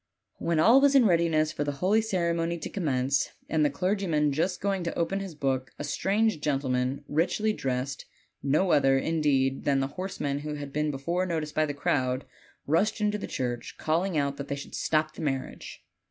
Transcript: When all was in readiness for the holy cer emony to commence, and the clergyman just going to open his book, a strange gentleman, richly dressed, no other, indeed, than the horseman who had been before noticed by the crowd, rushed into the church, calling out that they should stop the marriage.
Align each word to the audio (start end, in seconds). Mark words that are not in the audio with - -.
When 0.39 0.59
all 0.59 0.81
was 0.81 0.95
in 0.95 1.05
readiness 1.05 1.51
for 1.51 1.63
the 1.63 1.73
holy 1.73 2.01
cer 2.01 2.33
emony 2.33 2.59
to 2.63 2.71
commence, 2.71 3.33
and 3.47 3.63
the 3.63 3.69
clergyman 3.69 4.31
just 4.33 4.59
going 4.59 4.81
to 4.83 4.97
open 4.97 5.19
his 5.19 5.35
book, 5.35 5.75
a 5.77 5.83
strange 5.83 6.41
gentleman, 6.41 7.03
richly 7.07 7.53
dressed, 7.53 8.05
no 8.41 8.71
other, 8.71 8.97
indeed, 8.97 9.63
than 9.63 9.79
the 9.79 9.85
horseman 9.99 10.39
who 10.39 10.55
had 10.55 10.73
been 10.73 10.89
before 10.89 11.27
noticed 11.27 11.53
by 11.53 11.67
the 11.67 11.75
crowd, 11.75 12.25
rushed 12.65 12.99
into 12.99 13.19
the 13.19 13.27
church, 13.27 13.75
calling 13.77 14.17
out 14.17 14.37
that 14.37 14.47
they 14.47 14.55
should 14.55 14.73
stop 14.73 15.13
the 15.13 15.21
marriage. 15.21 15.85